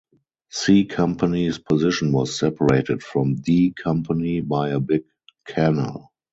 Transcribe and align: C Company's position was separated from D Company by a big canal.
C 0.49 0.83
Company's 0.85 1.59
position 1.59 2.11
was 2.11 2.35
separated 2.39 3.03
from 3.03 3.35
D 3.35 3.69
Company 3.71 4.39
by 4.41 4.69
a 4.69 4.79
big 4.79 5.03
canal. 5.45 6.11